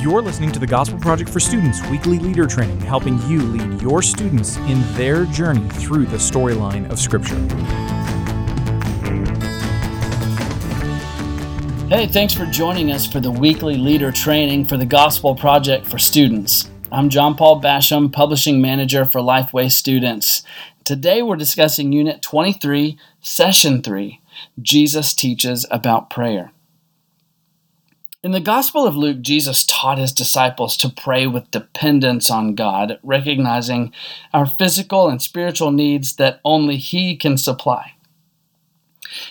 You're 0.00 0.22
listening 0.22 0.52
to 0.52 0.60
the 0.60 0.66
Gospel 0.66 0.96
Project 1.00 1.28
for 1.28 1.40
Students 1.40 1.84
weekly 1.88 2.20
leader 2.20 2.46
training, 2.46 2.80
helping 2.82 3.20
you 3.22 3.42
lead 3.42 3.82
your 3.82 4.00
students 4.00 4.56
in 4.58 4.80
their 4.94 5.24
journey 5.24 5.68
through 5.70 6.06
the 6.06 6.18
storyline 6.18 6.88
of 6.88 7.00
Scripture. 7.00 7.34
Hey, 11.88 12.06
thanks 12.06 12.32
for 12.32 12.46
joining 12.46 12.92
us 12.92 13.08
for 13.10 13.18
the 13.18 13.32
weekly 13.32 13.76
leader 13.76 14.12
training 14.12 14.66
for 14.66 14.76
the 14.76 14.86
Gospel 14.86 15.34
Project 15.34 15.84
for 15.84 15.98
Students. 15.98 16.70
I'm 16.92 17.08
John 17.08 17.34
Paul 17.34 17.60
Basham, 17.60 18.12
Publishing 18.12 18.60
Manager 18.60 19.04
for 19.04 19.20
Lifeway 19.20 19.68
Students. 19.68 20.44
Today 20.84 21.22
we're 21.22 21.34
discussing 21.34 21.90
Unit 21.92 22.22
23, 22.22 22.96
Session 23.20 23.82
3 23.82 24.20
Jesus 24.62 25.12
Teaches 25.12 25.66
About 25.72 26.08
Prayer. 26.08 26.52
In 28.24 28.32
the 28.32 28.40
Gospel 28.40 28.84
of 28.84 28.96
Luke, 28.96 29.20
Jesus 29.20 29.64
taught 29.64 29.98
his 29.98 30.10
disciples 30.10 30.76
to 30.78 30.88
pray 30.88 31.28
with 31.28 31.52
dependence 31.52 32.32
on 32.32 32.56
God, 32.56 32.98
recognizing 33.04 33.92
our 34.34 34.44
physical 34.44 35.08
and 35.08 35.22
spiritual 35.22 35.70
needs 35.70 36.16
that 36.16 36.40
only 36.44 36.78
He 36.78 37.14
can 37.14 37.38
supply. 37.38 37.94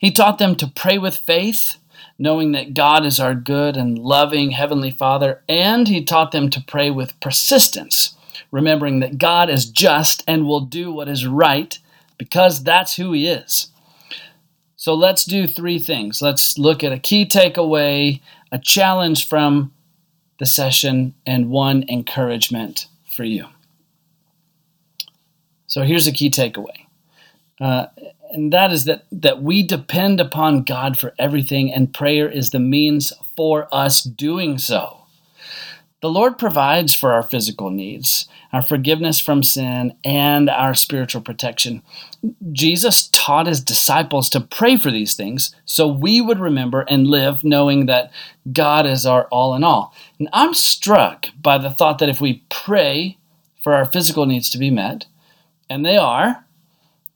He 0.00 0.10
taught 0.10 0.38
them 0.38 0.56
to 0.56 0.66
pray 0.66 0.98
with 0.98 1.16
faith 1.16 1.76
knowing 2.18 2.50
that 2.52 2.74
God 2.74 3.06
is 3.06 3.20
our 3.20 3.36
good 3.36 3.76
and 3.76 3.96
loving 3.98 4.50
Heavenly 4.50 4.90
Father, 4.90 5.42
and 5.48 5.86
He 5.86 6.02
taught 6.02 6.32
them 6.32 6.50
to 6.50 6.60
pray 6.60 6.90
with 6.90 7.18
persistence, 7.20 8.16
remembering 8.50 8.98
that 8.98 9.16
God 9.16 9.48
is 9.48 9.70
just 9.70 10.24
and 10.26 10.44
will 10.44 10.60
do 10.60 10.92
what 10.92 11.08
is 11.08 11.24
right 11.24 11.78
because 12.18 12.64
that's 12.64 12.96
who 12.96 13.12
He 13.12 13.28
is. 13.28 13.68
So 14.74 14.94
let's 14.94 15.24
do 15.24 15.46
three 15.46 15.78
things. 15.78 16.20
Let's 16.20 16.58
look 16.58 16.82
at 16.82 16.90
a 16.90 16.98
key 16.98 17.24
takeaway, 17.24 18.20
a 18.52 18.58
challenge 18.58 19.28
from 19.28 19.72
the 20.38 20.46
session, 20.46 21.14
and 21.26 21.50
one 21.50 21.84
encouragement 21.88 22.86
for 23.08 23.24
you. 23.24 23.46
So 25.66 25.82
here's 25.82 26.06
a 26.06 26.12
key 26.12 26.30
takeaway. 26.30 26.86
Uh, 27.60 27.86
and 28.32 28.52
that 28.52 28.72
is 28.72 28.86
that 28.86 29.04
that 29.12 29.42
we 29.42 29.62
depend 29.62 30.20
upon 30.20 30.64
God 30.64 30.98
for 30.98 31.14
everything 31.18 31.72
and 31.72 31.94
prayer 31.94 32.28
is 32.28 32.50
the 32.50 32.58
means 32.58 33.12
for 33.36 33.68
us 33.72 34.02
doing 34.02 34.58
so. 34.58 35.01
The 36.02 36.10
Lord 36.10 36.36
provides 36.36 36.92
for 36.96 37.12
our 37.12 37.22
physical 37.22 37.70
needs, 37.70 38.26
our 38.52 38.60
forgiveness 38.60 39.20
from 39.20 39.44
sin, 39.44 39.94
and 40.04 40.50
our 40.50 40.74
spiritual 40.74 41.22
protection. 41.22 41.80
Jesus 42.50 43.08
taught 43.12 43.46
his 43.46 43.60
disciples 43.60 44.28
to 44.30 44.40
pray 44.40 44.76
for 44.76 44.90
these 44.90 45.14
things 45.14 45.54
so 45.64 45.86
we 45.86 46.20
would 46.20 46.40
remember 46.40 46.80
and 46.88 47.06
live 47.06 47.44
knowing 47.44 47.86
that 47.86 48.10
God 48.52 48.84
is 48.84 49.06
our 49.06 49.26
all 49.26 49.54
in 49.54 49.62
all. 49.62 49.94
And 50.18 50.28
I'm 50.32 50.54
struck 50.54 51.28
by 51.40 51.56
the 51.56 51.70
thought 51.70 52.00
that 52.00 52.08
if 52.08 52.20
we 52.20 52.42
pray 52.50 53.16
for 53.62 53.72
our 53.72 53.84
physical 53.84 54.26
needs 54.26 54.50
to 54.50 54.58
be 54.58 54.70
met, 54.70 55.06
and 55.70 55.86
they 55.86 55.96
are, 55.96 56.44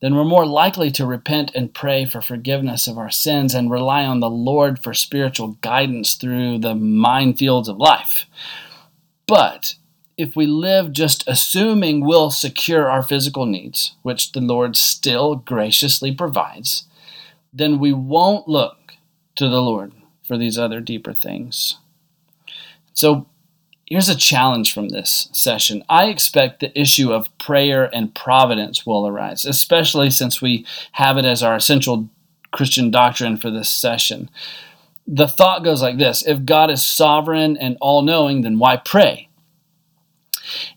then 0.01 0.15
we're 0.15 0.25
more 0.25 0.47
likely 0.47 0.93
to 0.93 1.05
repent 1.05 1.51
and 1.57 1.75
pray 1.75 2.05
for 2.05 2.21
forgiveness 2.21 2.87
of 2.87 2.99
our 2.99 3.11
sins 3.11 3.53
and 3.53 3.69
rely 3.69 4.05
on 4.05 4.21
the 4.21 4.31
Lord 4.31 4.79
for 4.79 4.95
spiritual 4.95 5.59
guidance 5.61 6.15
through 6.15 6.61
the 6.61 6.75
minefields 6.75 7.67
of 7.67 7.79
life. 7.79 8.27
But 9.27 9.75
if 10.17 10.35
we 10.37 10.47
live 10.47 10.93
just 10.93 11.27
assuming 11.27 12.05
we'll 12.05 12.31
secure 12.31 12.89
our 12.89 13.03
physical 13.03 13.47
needs, 13.47 13.97
which 14.03 14.33
the 14.33 14.41
Lord 14.41 14.77
still 14.77 15.37
graciously 15.37 16.13
provides, 16.15 16.85
then 17.53 17.79
we 17.79 17.93
won't 17.93 18.49
look 18.49 18.95
to 19.37 19.49
the 19.49 19.63
Lord 19.63 19.93
for 20.23 20.39
these 20.39 20.59
other 20.59 20.81
deeper 20.81 21.13
things. 21.13 21.79
So 22.93 23.27
Here's 23.87 24.09
a 24.09 24.17
challenge 24.17 24.75
from 24.75 24.89
this 24.89 25.29
session. 25.31 25.85
I 25.89 26.07
expect 26.07 26.59
the 26.59 26.77
issue 26.79 27.13
of 27.13 27.37
prayer 27.39 27.89
and 27.95 28.13
providence 28.13 28.85
will 28.85 29.07
arise, 29.07 29.45
especially 29.45 30.11
since 30.11 30.43
we 30.43 30.67
have 30.93 31.17
it 31.19 31.25
as 31.25 31.41
our 31.41 31.55
essential 31.55 32.09
Christian 32.51 32.91
doctrine 32.91 33.37
for 33.37 33.49
this 33.49 33.69
session. 33.69 34.29
The 35.07 35.29
thought 35.29 35.65
goes 35.65 35.83
like 35.83 35.99
this 35.99 36.27
If 36.27 36.45
God 36.45 36.71
is 36.71 36.85
sovereign 36.85 37.57
and 37.57 37.77
all 37.81 38.03
knowing, 38.03 38.43
then 38.43 38.59
why 38.59 38.77
pray? 38.77 39.29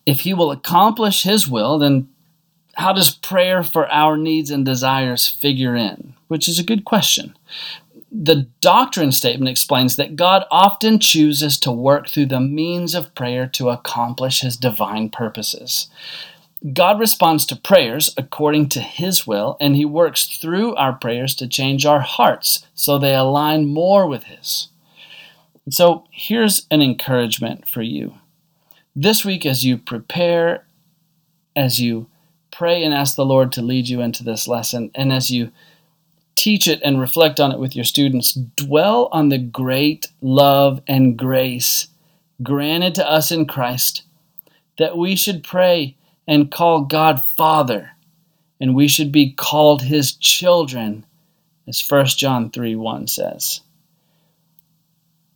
If 0.06 0.22
He 0.22 0.34
will 0.34 0.52
accomplish 0.52 1.24
His 1.24 1.48
will, 1.48 1.80
then 1.80 2.10
how 2.76 2.94
does 2.94 3.12
prayer 3.12 3.64
for 3.64 3.92
our 3.92 4.18
needs 4.18 4.52
and 4.52 4.66
desires 4.66 5.28
figure 5.28 5.76
in? 5.76 6.14
Which 6.28 6.48
is 6.48 6.60
a 6.60 6.64
good 6.64 6.86
question 6.86 7.36
the 8.12 8.48
doctrine 8.62 9.12
statement 9.12 9.50
explains 9.50 9.96
that 9.96 10.16
God 10.16 10.46
often 10.50 11.00
chooses 11.00 11.60
to 11.60 11.72
work 11.72 12.10
through 12.10 12.28
the 12.28 12.40
means 12.40 12.96
of 12.96 13.14
prayer 13.14 13.46
to 13.48 13.70
accomplish 13.70 14.42
his 14.42 14.58
divine 14.58 15.10
purposes. 15.10 15.90
God 16.74 17.00
responds 17.00 17.46
to 17.46 17.56
prayers 17.56 18.14
according 18.18 18.70
to 18.70 18.82
his 18.82 19.26
will, 19.26 19.56
and 19.62 19.76
he 19.76 19.86
works 19.86 20.26
through 20.26 20.76
our 20.76 20.94
prayers 20.94 21.34
to 21.36 21.48
change 21.48 21.86
our 21.86 22.02
hearts 22.02 22.66
so 22.74 22.98
they 22.98 23.16
align 23.16 23.68
more 23.68 24.06
with 24.06 24.26
his. 24.26 24.68
So 25.70 26.06
here's 26.12 26.66
an 26.70 26.82
encouragement 26.82 27.68
for 27.68 27.82
you. 27.82 28.16
This 28.96 29.24
week, 29.24 29.46
as 29.46 29.64
you 29.64 29.78
prepare, 29.78 30.66
as 31.56 31.80
you 31.80 32.08
pray 32.52 32.84
and 32.84 32.94
ask 32.94 33.16
the 33.16 33.26
Lord 33.26 33.54
to 33.54 33.62
lead 33.62 33.88
you 33.88 34.02
into 34.02 34.24
this 34.24 34.48
lesson, 34.48 34.92
and 34.94 35.14
as 35.14 35.30
you 35.30 35.52
teach 36.36 36.68
it 36.68 36.82
and 36.84 37.00
reflect 37.00 37.40
on 37.40 37.54
it 37.54 37.60
with 37.60 37.76
your 37.76 37.86
students, 37.86 38.34
dwell 38.34 39.08
on 39.14 39.30
the 39.30 39.38
great 39.38 40.08
love 40.22 40.82
and 40.88 41.18
grace 41.18 41.88
granted 42.44 42.96
to 42.96 43.10
us 43.10 43.32
in 43.32 43.46
Christ, 43.46 44.04
that 44.78 44.98
we 44.98 45.16
should 45.16 45.44
pray 45.44 45.96
and 46.30 46.52
call 46.52 46.82
God 46.82 47.24
Father, 47.36 47.94
and 48.62 48.76
we 48.76 48.88
should 48.88 49.12
be 49.12 49.34
called 49.34 49.82
His 49.82 50.14
children, 50.14 51.04
as 51.68 51.84
1 51.90 52.06
John 52.06 52.52
3 52.52 52.76
1 52.76 53.08
says. 53.08 53.62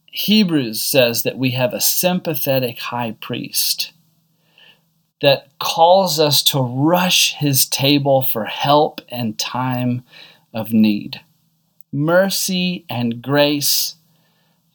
Hebrews 0.05 0.83
says 0.83 1.23
that 1.23 1.39
we 1.39 1.51
have 1.51 1.73
a 1.73 1.81
sympathetic 1.81 2.77
high 2.77 3.17
priest 3.19 3.91
that 5.19 5.47
calls 5.59 6.19
us 6.19 6.43
to 6.43 6.61
rush 6.61 7.33
his 7.33 7.65
table 7.65 8.21
for 8.21 8.45
help 8.45 9.01
and 9.09 9.39
time 9.39 10.03
of 10.53 10.73
need. 10.73 11.21
Mercy 11.91 12.85
and 12.87 13.19
grace, 13.19 13.95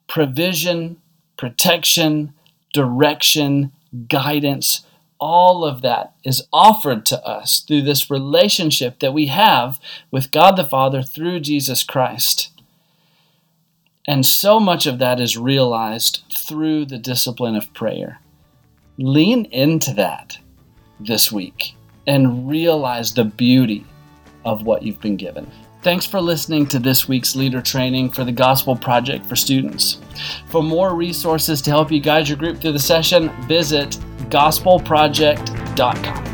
provision, 0.09 0.97
protection, 1.37 2.33
direction, 2.75 3.71
guidance, 4.09 4.85
all 5.19 5.65
of 5.65 5.83
that 5.83 6.15
is 6.25 6.47
offered 6.53 7.05
to 7.07 7.25
us 7.27 7.61
through 7.61 7.83
this 7.83 8.11
relationship 8.11 9.01
that 9.01 9.15
we 9.15 9.27
have 9.27 9.81
with 10.11 10.31
God 10.31 10.53
the 10.57 10.65
Father 10.65 11.03
through 11.03 11.41
Jesus 11.41 11.83
Christ. 11.83 12.51
And 14.07 14.25
so 14.25 14.59
much 14.59 14.87
of 14.87 14.99
that 15.01 15.21
is 15.21 15.37
realized 15.37 16.23
through 16.35 16.87
the 16.87 16.99
discipline 16.99 17.57
of 17.57 17.75
prayer. 17.75 18.21
Lean 18.97 19.45
into 19.47 19.93
that 19.95 20.39
this 20.99 21.31
week 21.31 21.75
and 22.07 22.49
realize 22.49 23.13
the 23.13 23.25
beauty 23.25 23.85
of 24.45 24.63
what 24.63 24.83
you've 24.83 25.01
been 25.01 25.17
given. 25.17 25.51
Thanks 25.83 26.07
for 26.07 26.21
listening 26.21 26.67
to 26.69 26.79
this 26.79 27.07
week's 27.07 27.37
leader 27.37 27.61
training 27.61 28.11
for 28.11 28.25
the 28.25 28.33
Gospel 28.33 28.75
Project 28.75 29.27
for 29.27 29.37
Students. 29.37 29.99
For 30.49 30.63
more 30.63 30.95
resources 30.95 31.63
to 31.63 31.71
help 31.71 31.93
you 31.93 32.01
guide 32.01 32.29
your 32.29 32.37
group 32.39 32.61
through 32.61 32.73
the 32.73 32.79
session, 32.81 33.31
visit 33.47 33.97
gospelproject.com. 34.29 36.28